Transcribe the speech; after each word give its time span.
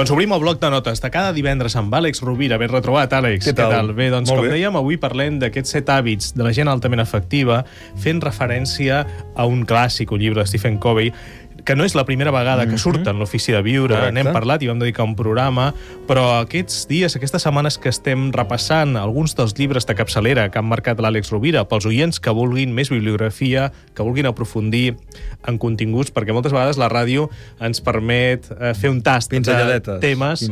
Doncs 0.00 0.14
obrim 0.14 0.30
el 0.32 0.40
bloc 0.40 0.56
de 0.62 0.68
notes 0.72 1.02
de 1.04 1.08
cada 1.12 1.34
divendres 1.36 1.74
amb 1.76 1.92
Àlex 1.92 2.22
Rovira. 2.24 2.56
Ben 2.56 2.70
retrobat, 2.72 3.12
Àlex. 3.12 3.44
Què 3.44 3.52
tal? 3.52 3.90
Bé, 3.92 4.06
doncs 4.08 4.30
Molt 4.30 4.40
com 4.40 4.46
bé. 4.46 4.54
dèiem, 4.54 4.78
avui 4.80 4.96
parlem 4.96 5.36
d'aquests 5.42 5.74
set 5.76 5.90
hàbits 5.92 6.30
de 6.32 6.40
la 6.46 6.54
gent 6.56 6.70
altament 6.72 7.02
efectiva, 7.04 7.58
fent 8.00 8.22
referència 8.24 9.02
a 9.36 9.44
un 9.44 9.66
clàssic, 9.68 10.14
un 10.16 10.24
llibre 10.24 10.40
de 10.40 10.48
Stephen 10.48 10.78
Covey, 10.80 11.12
que 11.64 11.76
no 11.76 11.84
és 11.84 11.94
la 11.94 12.04
primera 12.04 12.30
vegada 12.30 12.66
que 12.68 12.78
surt 12.78 13.06
en 13.06 13.18
l'Ofici 13.18 13.52
de 13.52 13.62
Viure, 13.62 13.94
Mhm. 13.94 14.00
Correcte. 14.00 14.14
n'hem 14.24 14.32
parlat 14.32 14.62
i 14.62 14.66
vam 14.68 14.78
dedicar 14.78 15.04
un 15.04 15.14
programa, 15.16 15.74
però 16.08 16.40
aquests 16.40 16.86
dies, 16.88 17.14
aquestes 17.16 17.42
setmanes 17.42 17.78
que 17.78 17.88
estem 17.88 18.30
repassant 18.32 18.96
alguns 18.96 19.34
dels 19.36 19.54
llibres 19.58 19.86
de 19.86 19.94
capçalera 19.94 20.50
que 20.50 20.58
han 20.58 20.64
marcat 20.66 20.98
l'Àlex 20.98 21.30
Rovira, 21.30 21.64
pels 21.68 21.86
oients 21.86 22.20
que 22.20 22.30
vulguin 22.30 22.72
més 22.74 22.90
bibliografia, 22.90 23.72
que 23.94 24.02
vulguin 24.02 24.26
aprofundir 24.26 24.96
en 25.46 25.58
continguts, 25.58 26.12
perquè 26.12 26.32
moltes 26.32 26.52
vegades 26.52 26.76
la 26.78 26.88
ràdio 26.88 27.28
ens 27.60 27.80
permet 27.80 28.44
eh, 28.60 28.74
fer 28.74 28.90
un 28.90 29.02
tast 29.02 29.30
de 29.30 29.40
temes 30.00 30.42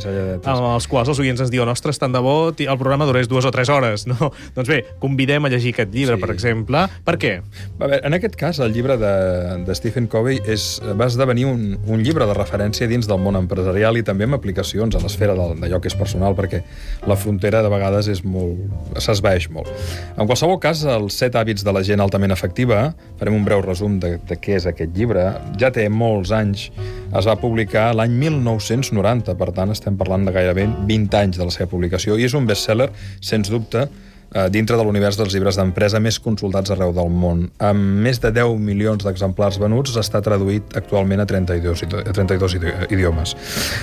amb 0.44 0.74
els 0.74 0.86
quals 0.88 1.08
els 1.08 1.18
oients 1.18 1.40
ens 1.40 1.50
diuen 1.50 1.68
ostres, 1.68 1.98
tant 1.98 2.12
de 2.12 2.18
bo 2.20 2.48
el 2.58 2.78
programa 2.78 3.06
durés 3.06 3.28
dues 3.28 3.44
o 3.44 3.50
tres 3.50 3.68
hores. 3.68 4.06
No? 4.06 4.16
Doncs 4.56 4.68
bé, 4.68 4.84
convidem 5.00 5.44
a 5.44 5.48
llegir 5.48 5.74
aquest 5.74 5.92
llibre, 5.94 6.16
Sí. 6.16 6.20
per 6.20 6.30
exemple. 6.30 6.86
Per 7.04 7.16
què? 7.18 7.32
A 7.80 7.86
veure, 7.86 8.00
en 8.06 8.14
aquest 8.14 8.34
cas, 8.36 8.58
el 8.60 8.72
llibre 8.72 8.96
de, 8.96 9.64
de 9.64 9.74
Stephen 9.74 10.06
Covey 10.06 10.40
és, 10.46 10.80
va 10.98 11.06
esdevenir 11.06 11.46
un, 11.46 11.76
un 11.86 12.02
llibre 12.02 12.26
de 12.28 12.34
referència 12.36 12.88
dins 12.90 13.06
del 13.08 13.20
món 13.22 13.38
empresarial 13.38 13.98
i 13.98 14.04
també 14.06 14.26
amb 14.26 14.38
aplicacions 14.38 14.96
a 14.96 15.02
l'esfera 15.02 15.36
d'allò 15.38 15.80
que 15.80 15.90
és 15.90 15.96
personal, 15.98 16.34
perquè 16.38 16.62
la 17.08 17.16
frontera 17.16 17.62
de 17.64 17.70
vegades 17.72 18.10
és 18.10 18.24
molt 18.26 18.98
s'esvaeix 18.98 19.48
molt. 19.54 19.70
En 20.18 20.26
qualsevol 20.26 20.58
cas, 20.62 20.82
els 20.88 21.18
set 21.18 21.38
hàbits 21.38 21.64
de 21.66 21.74
la 21.74 21.84
gent 21.86 22.02
altament 22.02 22.34
efectiva, 22.34 22.80
farem 23.20 23.38
un 23.38 23.46
breu 23.46 23.62
resum 23.64 23.98
de, 24.02 24.16
de 24.28 24.38
què 24.40 24.58
és 24.58 24.66
aquest 24.68 24.96
llibre, 24.96 25.28
ja 25.60 25.70
té 25.74 25.86
molts 25.88 26.34
anys, 26.34 26.68
es 27.08 27.28
va 27.28 27.38
publicar 27.40 27.92
l'any 27.96 28.18
1990, 28.18 29.38
per 29.38 29.52
tant 29.56 29.72
estem 29.74 29.96
parlant 30.00 30.26
de 30.26 30.34
gairebé 30.34 30.66
20 30.90 31.22
anys 31.22 31.40
de 31.40 31.48
la 31.48 31.54
seva 31.54 31.70
publicació, 31.70 32.18
i 32.18 32.26
és 32.28 32.36
un 32.36 32.48
bestseller, 32.48 32.90
sens 33.24 33.52
dubte, 33.52 33.86
eh, 34.34 34.48
dintre 34.50 34.76
de 34.76 34.84
l'univers 34.84 35.16
dels 35.18 35.32
llibres 35.34 35.56
d'empresa 35.56 36.00
més 36.00 36.18
consultats 36.20 36.70
arreu 36.74 36.92
del 36.96 37.08
món. 37.10 37.46
Amb 37.64 38.00
més 38.04 38.20
de 38.20 38.30
10 38.34 38.58
milions 38.60 39.04
d'exemplars 39.04 39.58
venuts, 39.60 39.96
està 40.00 40.20
traduït 40.24 40.76
actualment 40.76 41.20
a 41.20 41.26
32, 41.26 41.82
idi- 41.86 42.02
a 42.04 42.12
32 42.12 42.54
idi- 42.60 42.74
idiomes. 42.90 43.34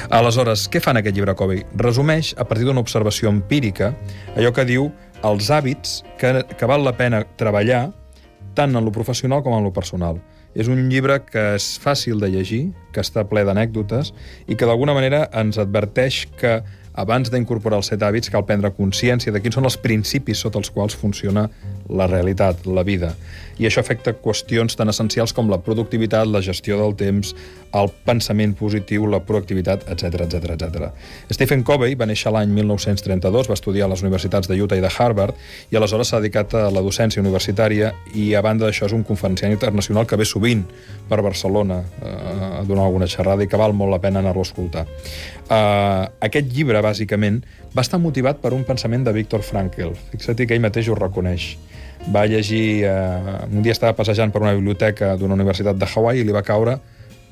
Aleshores, 0.10 0.68
què 0.72 0.82
fan 0.84 0.98
aquest 1.02 1.16
llibre 1.18 1.36
Covey? 1.36 1.66
Resumeix, 1.76 2.34
a 2.38 2.46
partir 2.46 2.66
d'una 2.68 2.84
observació 2.84 3.30
empírica, 3.34 3.94
allò 4.36 4.54
que 4.54 4.66
diu 4.66 4.92
els 5.26 5.50
hàbits 5.50 6.02
que, 6.20 6.44
que 6.58 6.66
val 6.70 6.84
la 6.86 6.94
pena 6.98 7.24
treballar 7.38 7.88
tant 8.56 8.72
en 8.76 8.86
lo 8.86 8.92
professional 8.96 9.42
com 9.44 9.56
en 9.58 9.64
lo 9.66 9.74
personal. 9.76 10.22
És 10.56 10.70
un 10.72 10.86
llibre 10.88 11.18
que 11.28 11.56
és 11.58 11.66
fàcil 11.84 12.22
de 12.22 12.30
llegir, 12.32 12.62
que 12.96 13.02
està 13.04 13.26
ple 13.28 13.44
d'anècdotes 13.44 14.14
i 14.48 14.56
que 14.56 14.64
d'alguna 14.70 14.94
manera 14.96 15.26
ens 15.36 15.58
adverteix 15.60 16.22
que 16.40 16.62
abans 16.96 17.32
d'incorporar 17.32 17.82
els 17.82 17.92
set 17.92 18.04
hàbits 18.04 18.32
cal 18.32 18.46
prendre 18.48 18.72
consciència 18.76 19.34
de 19.34 19.42
quins 19.44 19.58
són 19.58 19.68
els 19.68 19.78
principis 19.82 20.42
sota 20.46 20.62
els 20.62 20.72
quals 20.72 20.96
funciona 20.98 21.50
la 21.90 22.08
realitat, 22.08 22.66
la 22.66 22.84
vida. 22.84 23.16
I 23.56 23.70
això 23.70 23.80
afecta 23.80 24.12
qüestions 24.20 24.76
tan 24.76 24.92
essencials 24.92 25.32
com 25.34 25.48
la 25.48 25.62
productivitat, 25.64 26.28
la 26.28 26.42
gestió 26.44 26.76
del 26.80 26.96
temps, 27.00 27.32
el 27.76 27.90
pensament 28.08 28.56
positiu, 28.60 29.06
la 29.08 29.22
proactivitat, 29.24 29.86
etc 29.92 30.26
etc 30.26 30.56
etc. 30.56 30.90
Stephen 31.32 31.64
Covey 31.68 31.96
va 31.96 32.08
néixer 32.08 32.34
l'any 32.36 32.52
1932, 32.52 33.48
va 33.48 33.56
estudiar 33.56 33.88
a 33.88 33.94
les 33.94 34.04
universitats 34.04 34.50
de 34.52 34.58
Utah 34.60 34.80
i 34.80 34.84
de 34.84 34.92
Harvard 34.92 35.40
i 35.72 35.80
aleshores 35.80 36.12
s'ha 36.12 36.20
dedicat 36.24 36.56
a 36.56 36.66
la 36.74 36.84
docència 36.84 37.24
universitària 37.24 37.94
i 38.14 38.34
a 38.36 38.44
banda 38.44 38.68
d'això 38.68 38.90
és 38.90 38.96
un 38.96 39.06
conferenciant 39.08 39.56
internacional 39.56 40.08
que 40.08 40.20
ve 40.20 40.28
sovint 40.28 40.66
per 41.08 41.22
Barcelona 41.24 41.80
eh, 41.80 42.60
a 42.62 42.64
donar 42.68 42.90
alguna 42.90 43.08
xerrada 43.08 43.44
i 43.44 43.52
que 43.52 43.60
val 43.60 43.76
molt 43.76 43.94
la 43.94 44.02
pena 44.04 44.20
anar-lo 44.20 44.44
a 44.44 44.50
escoltar. 44.50 44.86
Uh, 45.46 46.08
aquest 46.26 46.50
llibre, 46.52 46.82
bàsicament, 46.82 47.44
va 47.76 47.84
estar 47.86 48.00
motivat 48.02 48.40
per 48.42 48.52
un 48.56 48.64
pensament 48.66 49.04
de 49.06 49.14
Viktor 49.14 49.44
Frankl. 49.46 49.94
Fixa't 50.12 50.42
que 50.42 50.56
ell 50.56 50.64
mateix 50.64 50.90
ho 50.90 50.98
reconeix. 50.98 51.54
Va 52.14 52.26
llegir... 52.30 52.86
Uh, 52.86 53.46
un 53.52 53.64
dia 53.66 53.76
estava 53.76 53.96
passejant 53.98 54.34
per 54.34 54.44
una 54.44 54.54
biblioteca 54.58 55.16
d'una 55.20 55.38
universitat 55.38 55.80
de 55.80 55.88
Hawaii 55.90 56.22
i 56.22 56.28
li 56.28 56.36
va 56.36 56.46
caure 56.46 56.80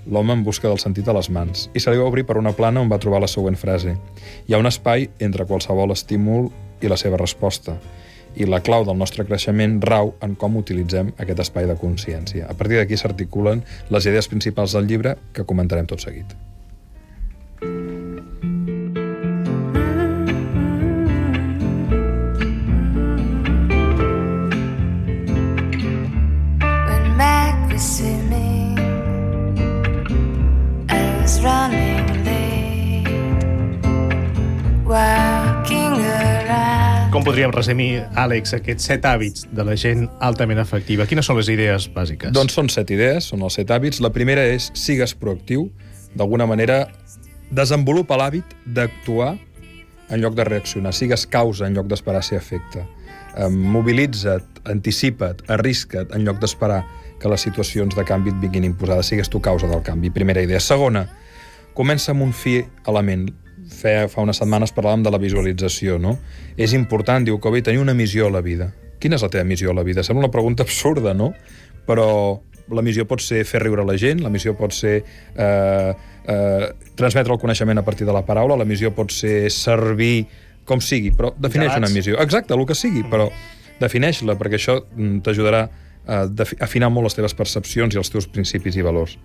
l'home 0.05 0.33
en 0.33 0.43
busca 0.43 0.67
del 0.67 0.79
sentit 0.79 1.07
a 1.07 1.15
les 1.15 1.29
mans. 1.29 1.69
I 1.73 1.79
se 1.79 1.91
li 1.91 1.99
va 1.99 2.07
obrir 2.09 2.25
per 2.27 2.37
una 2.37 2.53
plana 2.55 2.81
on 2.81 2.91
va 2.91 2.99
trobar 2.99 3.21
la 3.23 3.31
següent 3.31 3.57
frase. 3.59 3.95
Hi 4.47 4.53
ha 4.53 4.61
un 4.61 4.67
espai 4.67 5.09
entre 5.23 5.47
qualsevol 5.49 5.95
estímul 5.95 6.49
i 6.83 6.91
la 6.91 6.99
seva 6.99 7.19
resposta. 7.21 7.77
I 8.35 8.47
la 8.49 8.63
clau 8.65 8.83
del 8.85 8.97
nostre 8.97 9.25
creixement 9.27 9.77
rau 9.85 10.15
en 10.25 10.33
com 10.35 10.57
utilitzem 10.57 11.13
aquest 11.21 11.43
espai 11.45 11.69
de 11.69 11.77
consciència. 11.79 12.49
A 12.49 12.57
partir 12.57 12.81
d'aquí 12.81 12.97
s'articulen 12.97 13.61
les 13.93 14.09
idees 14.09 14.27
principals 14.27 14.73
del 14.73 14.89
llibre 14.89 15.15
que 15.33 15.45
comentarem 15.45 15.87
tot 15.87 16.01
seguit. 16.01 16.33
Com 37.13 37.21
podríem 37.21 37.51
resumir, 37.53 38.07
Àlex, 38.17 38.55
aquests 38.57 38.87
set 38.89 39.03
hàbits 39.05 39.43
de 39.53 39.61
la 39.61 39.75
gent 39.77 40.07
altament 40.25 40.57
efectiva? 40.57 41.05
Quines 41.05 41.27
són 41.29 41.37
les 41.37 41.51
idees 41.53 41.85
bàsiques? 41.93 42.31
Doncs 42.33 42.55
són 42.57 42.71
set 42.73 42.89
idees, 42.89 43.27
són 43.29 43.43
els 43.45 43.53
set 43.59 43.69
hàbits. 43.69 43.99
La 44.01 44.09
primera 44.09 44.41
és 44.49 44.71
sigues 44.73 45.13
proactiu. 45.13 45.67
D'alguna 46.17 46.47
manera, 46.49 46.87
desenvolupa 47.53 48.17
l'hàbit 48.17 48.55
d'actuar 48.65 49.35
en 50.09 50.23
lloc 50.23 50.33
de 50.33 50.47
reaccionar. 50.49 50.95
Sigues 50.97 51.27
causa 51.29 51.69
en 51.69 51.77
lloc 51.77 51.85
d'esperar 51.91 52.23
ser 52.25 52.39
efecte. 52.41 52.87
Mobilitza't, 53.53 54.63
anticipa't, 54.73 55.45
arrisca't 55.53 56.17
en 56.17 56.25
lloc 56.25 56.41
d'esperar 56.41 56.81
que 57.21 57.29
les 57.29 57.45
situacions 57.45 57.93
de 57.93 58.07
canvi 58.09 58.33
et 58.33 58.41
vinguin 58.41 58.65
imposades. 58.71 59.13
Sigues 59.13 59.29
tu 59.29 59.37
causa 59.37 59.69
del 59.69 59.85
canvi. 59.85 60.09
Primera 60.09 60.41
idea. 60.41 60.57
Segona, 60.57 61.05
comença 61.77 62.09
amb 62.17 62.25
un 62.25 62.33
fi 62.33 62.63
element. 62.89 63.29
Fa, 63.69 64.07
fa 64.09 64.21
unes 64.23 64.37
setmanes 64.41 64.73
parlàvem 64.75 65.03
de 65.05 65.11
la 65.13 65.19
visualització, 65.21 65.99
no? 66.01 66.17
És 66.57 66.73
important, 66.73 67.25
diu 67.25 67.39
Covey, 67.39 67.61
tenir 67.61 67.79
una 67.81 67.93
missió 67.93 68.27
a 68.27 68.31
la 68.31 68.41
vida. 68.41 68.71
Quina 68.99 69.15
és 69.19 69.23
la 69.25 69.29
teva 69.29 69.43
missió 69.43 69.71
a 69.71 69.73
la 69.77 69.83
vida? 69.83 70.03
Sembla 70.03 70.25
una 70.27 70.31
pregunta 70.31 70.63
absurda, 70.63 71.13
no? 71.13 71.33
Però 71.87 72.41
la 72.71 72.81
missió 72.81 73.03
pot 73.05 73.19
ser 73.21 73.43
fer 73.45 73.59
riure 73.61 73.83
la 73.85 73.97
gent, 73.99 74.21
la 74.23 74.29
missió 74.31 74.53
pot 74.55 74.71
ser 74.71 75.01
eh, 75.03 75.93
eh, 76.27 76.67
transmetre 76.95 77.33
el 77.35 77.39
coneixement 77.41 77.77
a 77.81 77.83
partir 77.83 78.07
de 78.07 78.13
la 78.15 78.23
paraula, 78.25 78.55
la 78.55 78.65
missió 78.65 78.93
pot 78.95 79.11
ser 79.11 79.49
servir 79.51 80.25
com 80.65 80.79
sigui, 80.79 81.11
però 81.11 81.33
defineix 81.35 81.75
una 81.75 81.89
missió. 81.91 82.15
Exacte, 82.23 82.55
el 82.55 82.63
que 82.65 82.75
sigui, 82.75 83.03
però 83.11 83.27
defineix-la, 83.81 84.37
perquè 84.39 84.55
això 84.59 84.77
mm, 84.85 85.19
t'ajudarà 85.25 85.65
a 86.07 86.21
defi- 86.27 86.57
afinar 86.63 86.89
molt 86.91 87.09
les 87.09 87.15
teves 87.19 87.35
percepcions 87.35 87.95
i 87.95 87.99
els 87.99 88.09
teus 88.11 88.27
principis 88.31 88.75
i 88.79 88.83
valors. 88.83 89.17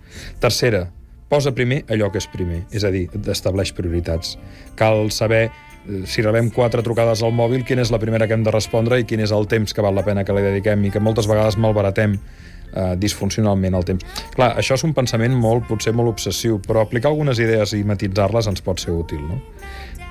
Tercera, 0.43 0.89
posa 1.29 1.53
primer 1.55 1.83
allò 1.93 2.09
que 2.11 2.19
és 2.21 2.27
primer, 2.31 2.63
és 2.75 2.83
a 2.83 2.91
dir, 2.93 3.07
estableix 3.31 3.71
prioritats. 3.77 4.35
Cal 4.79 5.09
saber 5.13 5.45
eh, 5.47 6.03
si 6.09 6.25
rebem 6.25 6.51
quatre 6.53 6.83
trucades 6.85 7.23
al 7.23 7.35
mòbil, 7.35 7.63
quina 7.67 7.85
és 7.85 7.93
la 7.93 8.01
primera 8.01 8.27
que 8.27 8.37
hem 8.37 8.45
de 8.45 8.53
respondre 8.55 8.99
i 8.99 9.07
quin 9.07 9.23
és 9.23 9.33
el 9.35 9.47
temps 9.49 9.73
que 9.73 9.85
val 9.85 9.95
la 9.95 10.05
pena 10.05 10.25
que 10.25 10.35
li 10.35 10.45
dediquem 10.45 10.85
i 10.85 10.93
que 10.93 11.03
moltes 11.03 11.29
vegades 11.29 11.59
malbaratem 11.61 12.17
eh, 12.17 12.95
disfuncionalment 12.97 13.77
el 13.77 13.87
temps. 13.87 14.25
Clar, 14.35 14.53
això 14.59 14.77
és 14.79 14.85
un 14.87 14.95
pensament 14.97 15.37
molt, 15.37 15.67
potser 15.69 15.93
molt 15.95 16.15
obsessiu, 16.15 16.59
però 16.65 16.83
aplicar 16.85 17.13
algunes 17.13 17.41
idees 17.41 17.75
i 17.77 17.85
matitzar-les 17.87 18.49
ens 18.51 18.65
pot 18.65 18.81
ser 18.81 18.95
útil, 18.97 19.23
no? 19.29 19.41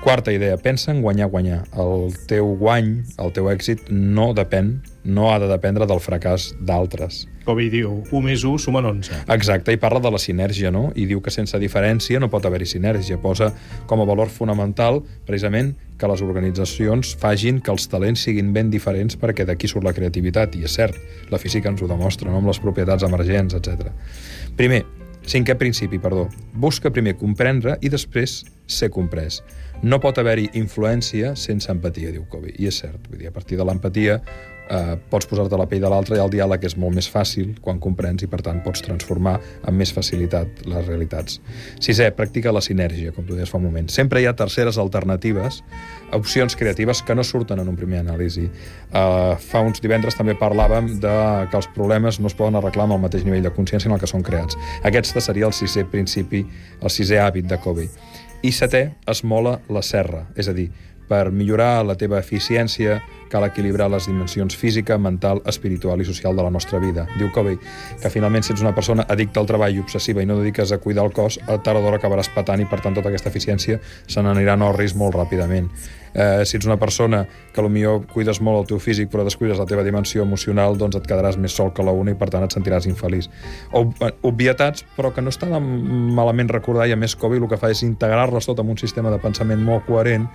Quarta 0.01 0.31
idea, 0.31 0.55
pensa 0.55 0.93
en 0.93 1.01
guanyar, 1.01 1.27
guanyar. 1.27 1.65
El 1.75 2.13
teu 2.25 2.53
guany, 2.55 3.01
el 3.19 3.33
teu 3.35 3.49
èxit, 3.51 3.89
no 3.91 4.29
depèn, 4.31 4.77
no 5.03 5.25
ha 5.27 5.41
de 5.43 5.49
dependre 5.51 5.83
del 5.89 5.99
fracàs 5.99 6.53
d'altres. 6.63 7.25
Covey 7.43 7.67
diu, 7.73 7.97
1 8.07 8.21
més 8.23 8.45
1 8.47 8.61
sumen 8.63 8.87
11. 8.87 9.25
Exacte, 9.35 9.75
i 9.75 9.79
parla 9.81 9.99
de 9.99 10.11
la 10.13 10.21
sinergia, 10.23 10.71
no? 10.71 10.93
I 10.95 11.03
diu 11.09 11.19
que 11.19 11.33
sense 11.35 11.59
diferència 11.59 12.21
no 12.23 12.29
pot 12.31 12.47
haver-hi 12.47 12.69
sinergia. 12.71 13.19
Posa 13.19 13.49
com 13.91 13.99
a 13.99 14.05
valor 14.07 14.31
fonamental, 14.31 15.01
precisament, 15.27 15.73
que 15.99 16.07
les 16.07 16.23
organitzacions 16.23 17.11
fagin 17.19 17.59
que 17.59 17.75
els 17.75 17.89
talents 17.91 18.23
siguin 18.23 18.53
ben 18.55 18.71
diferents 18.71 19.19
perquè 19.19 19.43
d'aquí 19.43 19.67
surt 19.67 19.83
la 19.83 19.93
creativitat, 19.97 20.55
i 20.55 20.63
és 20.63 20.79
cert, 20.79 20.95
la 21.27 21.41
física 21.43 21.67
ens 21.73 21.83
ho 21.83 21.91
demostra, 21.91 22.31
no? 22.31 22.39
amb 22.39 22.53
les 22.53 22.63
propietats 22.63 23.03
emergents, 23.03 23.59
etc. 23.59 23.91
Primer, 24.55 24.85
cinquè 25.29 25.53
principi, 25.59 25.99
perdó, 26.01 26.27
busca 26.57 26.89
primer 26.89 27.15
comprendre 27.19 27.75
i 27.85 27.91
després 27.93 28.41
ser 28.69 28.89
comprès. 28.93 29.43
No 29.85 29.99
pot 30.01 30.17
haver-hi 30.17 30.49
influència 30.59 31.35
sense 31.37 31.69
empatia, 31.71 32.11
diu 32.11 32.25
Covey, 32.31 32.55
i 32.57 32.67
és 32.67 32.81
cert. 32.81 33.05
Vull 33.09 33.21
dir, 33.21 33.29
a 33.29 33.35
partir 33.35 33.59
de 33.59 33.67
l'empatia 33.67 34.17
eh, 34.69 34.95
pots 35.09 35.27
posar-te 35.29 35.57
la 35.57 35.67
pell 35.69 35.81
de 35.83 35.89
l'altre 35.91 36.17
i 36.17 36.21
el 36.23 36.31
diàleg 36.31 36.63
és 36.69 36.75
molt 36.79 36.95
més 36.95 37.09
fàcil 37.11 37.55
quan 37.63 37.79
comprens 37.81 38.23
i, 38.23 38.29
per 38.31 38.41
tant, 38.45 38.61
pots 38.65 38.83
transformar 38.85 39.37
amb 39.39 39.79
més 39.79 39.91
facilitat 39.95 40.63
les 40.69 40.85
realitats. 40.87 41.39
Sisè, 41.81 42.09
practica 42.15 42.53
la 42.55 42.63
sinergia, 42.65 43.13
com 43.15 43.25
tu 43.25 43.37
deies 43.37 43.49
fa 43.49 43.59
un 43.59 43.67
moment. 43.67 43.89
Sempre 43.91 44.21
hi 44.21 44.27
ha 44.29 44.35
terceres 44.37 44.79
alternatives, 44.81 45.61
opcions 46.15 46.55
creatives 46.59 47.03
que 47.05 47.15
no 47.15 47.25
surten 47.25 47.61
en 47.61 47.69
un 47.71 47.77
primer 47.79 48.03
anàlisi. 48.03 48.47
Uh, 48.89 49.35
fa 49.49 49.63
uns 49.65 49.81
divendres 49.83 50.17
també 50.17 50.37
parlàvem 50.39 50.95
de 51.01 51.15
que 51.49 51.59
els 51.59 51.69
problemes 51.75 52.19
no 52.19 52.31
es 52.31 52.37
poden 52.37 52.57
arreglar 52.59 52.87
amb 52.87 52.97
el 52.97 53.03
mateix 53.05 53.25
nivell 53.27 53.45
de 53.45 53.53
consciència 53.55 53.89
en 53.89 53.97
el 53.97 54.01
que 54.01 54.09
són 54.09 54.25
creats. 54.25 54.57
Aquest 54.87 55.17
seria 55.19 55.49
el 55.49 55.55
sisè 55.55 55.85
principi, 55.89 56.45
el 56.81 56.93
sisè 56.93 57.19
hàbit 57.21 57.49
de 57.49 57.57
Covey. 57.61 57.89
I 58.39 58.53
setè, 58.55 58.85
esmola 59.11 59.57
la 59.67 59.81
serra, 59.83 60.21
és 60.39 60.47
a 60.47 60.53
dir, 60.55 60.69
per 61.09 61.31
millorar 61.33 61.81
la 61.85 61.97
teva 61.97 62.19
eficiència 62.21 62.99
cal 63.29 63.45
equilibrar 63.45 63.89
les 63.93 64.07
dimensions 64.09 64.55
física, 64.57 64.97
mental, 64.97 65.41
espiritual 65.49 66.01
i 66.01 66.07
social 66.07 66.35
de 66.35 66.45
la 66.45 66.49
nostra 66.53 66.79
vida. 66.81 67.05
Diu 67.17 67.29
Covey 67.33 67.59
que 68.01 68.09
finalment 68.09 68.45
si 68.45 68.53
ets 68.53 68.63
una 68.65 68.73
persona 68.75 69.05
addicta 69.09 69.41
al 69.41 69.49
treball 69.49 69.77
i 69.77 69.83
obsessiva 69.83 70.23
i 70.23 70.29
no 70.29 70.39
dediques 70.39 70.73
a 70.73 70.79
cuidar 70.81 71.05
el 71.05 71.13
cos, 71.13 71.39
a 71.45 71.59
tard 71.61 71.79
o 71.79 71.85
d'hora 71.85 72.01
acabaràs 72.01 72.31
patant 72.33 72.63
i 72.63 72.69
per 72.69 72.81
tant 72.81 72.97
tota 72.97 73.11
aquesta 73.13 73.29
eficiència 73.29 73.79
se 74.07 74.25
n'anirà 74.25 74.57
a 74.57 74.73
risc 74.75 74.97
molt 74.97 75.17
ràpidament. 75.17 75.69
Eh, 76.13 76.45
si 76.45 76.57
ets 76.57 76.67
una 76.67 76.79
persona 76.81 77.25
que 77.53 77.63
potser 77.65 77.95
cuides 78.13 78.41
molt 78.41 78.63
el 78.63 78.69
teu 78.71 78.79
físic 78.79 79.09
però 79.11 79.25
descuides 79.25 79.59
la 79.59 79.67
teva 79.69 79.83
dimensió 79.83 80.23
emocional, 80.23 80.77
doncs 80.77 80.97
et 80.99 81.07
quedaràs 81.07 81.37
més 81.37 81.55
sol 81.55 81.73
que 81.73 81.85
la 81.85 81.91
una 81.95 82.11
i 82.11 82.17
per 82.19 82.29
tant 82.33 82.45
et 82.45 82.55
sentiràs 82.55 82.87
infeliç. 82.89 83.29
Ob 83.73 83.95
obvietats, 84.23 84.85
però 84.97 85.13
que 85.13 85.21
no 85.21 85.33
estan 85.33 85.53
malament 86.15 86.49
recordar 86.49 86.87
i 86.89 86.95
a 86.95 86.99
més 86.99 87.15
Covey 87.19 87.39
el 87.39 87.49
que 87.49 87.59
fa 87.59 87.71
és 87.73 87.83
integrar-les 87.85 88.49
tot 88.49 88.59
en 88.59 88.69
un 88.69 88.77
sistema 88.77 89.11
de 89.13 89.21
pensament 89.21 89.61
molt 89.63 89.85
coherent 89.87 90.27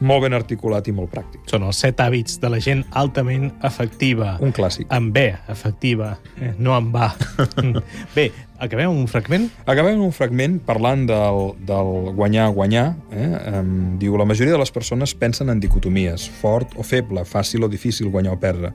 molt 0.00 0.22
ben 0.22 0.36
articulat 0.36 0.86
i 0.88 0.94
molt 0.94 1.10
pràctic. 1.12 1.42
Són 1.50 1.64
els 1.66 1.80
set 1.82 2.00
hàbits 2.02 2.38
de 2.42 2.50
la 2.52 2.60
gent 2.62 2.84
altament 2.98 3.48
efectiva. 3.66 4.36
Un 4.44 4.52
clàssic. 4.54 4.86
Amb 4.94 5.10
B, 5.14 5.26
efectiva, 5.50 6.12
eh, 6.38 6.52
no 6.58 6.74
amb 6.76 6.96
A. 6.96 7.10
Bé, 8.16 8.28
acabem 8.58 8.90
un 8.90 9.06
fragment? 9.08 9.48
Acabem 9.66 10.00
un 10.02 10.12
fragment 10.12 10.58
parlant 10.66 11.06
del, 11.08 11.40
del 11.68 11.90
guanyar-guanyar. 12.18 12.86
Eh? 13.14 13.28
Um, 13.58 13.72
diu, 14.00 14.16
la 14.18 14.26
majoria 14.28 14.54
de 14.54 14.60
les 14.60 14.72
persones 14.74 15.14
pensen 15.18 15.50
en 15.52 15.62
dicotomies, 15.62 16.28
fort 16.40 16.74
o 16.78 16.86
feble, 16.86 17.24
fàcil 17.28 17.64
o 17.64 17.70
difícil 17.72 18.10
guanyar 18.12 18.36
o 18.36 18.40
perdre. 18.42 18.72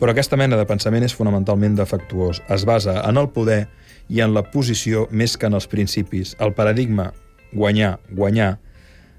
Però 0.00 0.14
aquesta 0.14 0.38
mena 0.40 0.58
de 0.60 0.66
pensament 0.68 1.06
és 1.06 1.16
fonamentalment 1.16 1.76
defectuós. 1.78 2.42
Es 2.48 2.66
basa 2.68 3.00
en 3.02 3.20
el 3.20 3.30
poder 3.34 3.66
i 4.08 4.20
en 4.24 4.34
la 4.36 4.44
posició 4.50 5.08
més 5.10 5.36
que 5.36 5.50
en 5.50 5.58
els 5.58 5.68
principis. 5.70 6.34
El 6.40 6.54
paradigma 6.54 7.12
guanyar, 7.54 7.98
guanyar, 8.10 8.58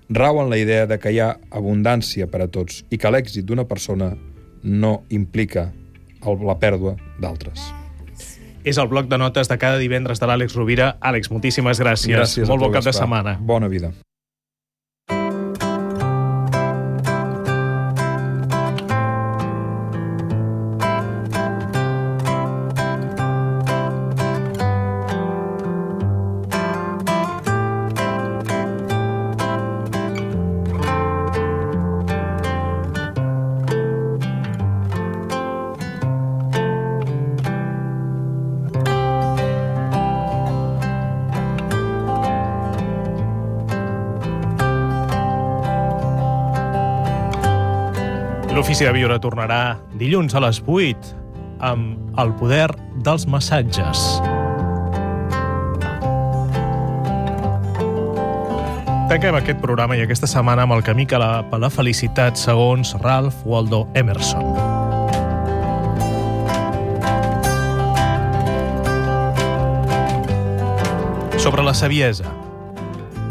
rau 0.09 0.41
en 0.41 0.51
la 0.51 0.59
idea 0.61 0.85
de 0.85 1.00
que 1.00 1.11
hi 1.11 1.19
ha 1.23 1.35
abundància 1.50 2.27
per 2.27 2.45
a 2.45 2.51
tots 2.51 2.83
i 2.89 3.00
que 3.01 3.11
l'èxit 3.11 3.47
d'una 3.47 3.65
persona 3.69 4.13
no 4.63 5.00
implica 5.09 5.71
la 6.25 6.59
pèrdua 6.61 6.95
d'altres. 7.21 7.84
És 8.65 8.81
el 8.81 8.89
bloc 8.89 9.07
de 9.12 9.19
notes 9.21 9.51
de 9.51 9.59
cada 9.62 9.77
divendres 9.77 10.19
de 10.19 10.27
l'Àlex 10.29 10.57
Rovira. 10.57 10.95
Àlex, 11.00 11.29
moltíssimes 11.29 11.79
gràcies. 11.79 12.17
gràcies 12.17 12.50
Molt 12.50 12.65
bon 12.65 12.73
cap 12.73 12.83
de 12.83 12.95
setmana. 12.97 13.38
Bona 13.39 13.69
vida. 13.69 13.94
L'Ofici 48.75 48.89
de 48.92 48.98
Viure 48.98 49.16
tornarà 49.24 49.77
dilluns 49.95 50.33
a 50.36 50.42
les 50.44 50.57
8 50.60 51.13
amb 51.63 52.18
el 52.19 52.33
poder 52.36 52.66
dels 53.07 53.24
massatges. 53.24 54.01
Tanquem 59.07 59.39
aquest 59.39 59.63
programa 59.63 59.95
i 59.95 60.04
aquesta 60.04 60.27
setmana 60.27 60.68
amb 60.68 60.75
el 60.75 60.83
camí 60.83 61.07
que 61.07 61.16
la, 61.16 61.39
per 61.48 61.63
la 61.63 61.72
felicitat 61.72 62.36
segons 62.36 62.92
Ralph 63.00 63.48
Waldo 63.48 63.86
Emerson. 63.95 64.44
Sobre 71.39 71.63
la 71.63 71.71
saviesa. 71.71 72.28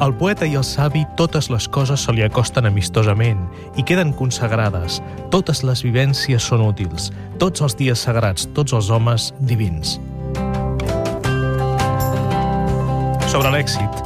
Al 0.01 0.13
poeta 0.19 0.47
i 0.47 0.57
al 0.59 0.65
savi 0.67 1.05
totes 1.15 1.47
les 1.53 1.69
coses 1.71 2.03
se 2.03 2.13
li 2.13 2.25
acosten 2.27 2.67
amistosament 2.67 3.45
i 3.79 3.85
queden 3.87 4.11
consagrades. 4.19 4.99
Totes 5.31 5.63
les 5.63 5.85
vivències 5.87 6.43
són 6.43 6.65
útils. 6.67 7.13
Tots 7.39 7.63
els 7.63 7.77
dies 7.79 8.03
sagrats, 8.03 8.49
tots 8.57 8.75
els 8.75 8.91
homes 8.91 9.31
divins. 9.39 10.01
Sobre 13.31 13.53
l'èxit. 13.55 14.03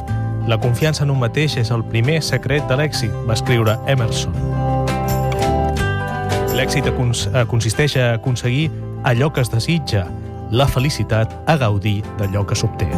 La 0.49 0.59
confiança 0.61 1.03
en 1.05 1.13
un 1.13 1.19
mateix 1.21 1.57
és 1.61 1.73
el 1.73 1.83
primer 1.89 2.19
secret 2.25 2.69
de 2.69 2.77
l'èxit, 2.77 3.13
va 3.25 3.37
escriure 3.37 3.77
Emerson. 3.89 4.33
L'èxit 6.53 6.85
eh, 6.85 7.45
consisteix 7.49 7.97
a 7.97 8.13
aconseguir 8.19 8.69
allò 9.09 9.33
que 9.33 9.41
es 9.41 9.49
desitja, 9.49 10.05
la 10.51 10.67
felicitat 10.67 11.33
a 11.47 11.57
gaudir 11.57 11.99
d'allò 12.17 12.45
que 12.45 12.57
s'obté. 12.57 12.89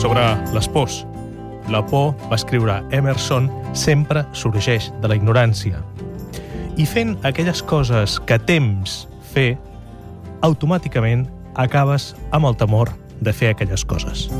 Sobre 0.00 0.22
les 0.54 0.66
pors. 0.72 1.02
La 1.68 1.82
por, 1.84 2.14
va 2.30 2.36
escriure 2.38 2.78
Emerson, 2.90 3.50
sempre 3.76 4.22
sorgeix 4.32 4.88
de 5.02 5.10
la 5.12 5.18
ignorància. 5.18 5.82
I 6.80 6.86
fent 6.88 7.18
aquelles 7.28 7.60
coses 7.60 8.16
que 8.24 8.38
tems 8.48 9.02
fer, 9.34 9.58
automàticament 10.40 11.26
acabes 11.60 12.14
amb 12.32 12.48
el 12.48 12.56
temor 12.56 12.94
de 13.20 13.36
fer 13.36 13.52
aquelles 13.52 13.84
coses. 13.84 14.30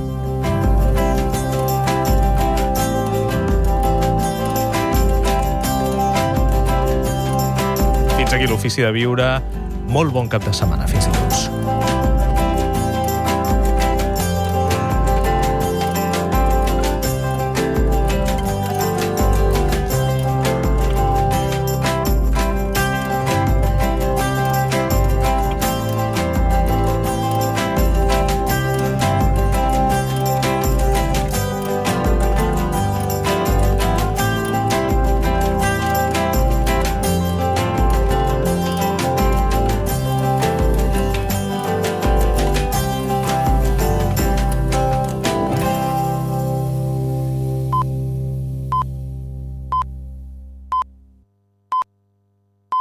Fins 8.17 8.33
aquí 8.33 8.49
l'Ofici 8.49 8.81
de 8.81 8.97
Viure. 8.97 9.35
Molt 9.93 10.17
bon 10.17 10.33
cap 10.33 10.41
de 10.49 10.57
setmana. 10.57 10.89
Fins 10.89 11.11
dilluns. 11.11 11.50